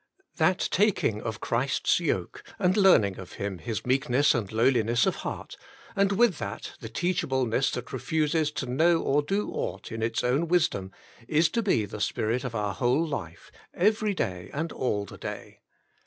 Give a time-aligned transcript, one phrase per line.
[0.37, 5.55] That taking of Christ's yoke and learning of Him His meekness and lowliness of heart,
[5.95, 10.47] and with that, the teachableness that refuses to know or do aught in its own
[10.47, 10.91] wisdom,
[11.27, 15.59] is to be the spirit of our whole life, every day and all the day.